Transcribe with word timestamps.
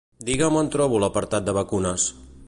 Digue'm 0.27 0.55
on 0.61 0.71
trobo 0.75 1.01
l'apartat 1.03 1.47
de 1.49 1.55
vacunes. 1.59 2.07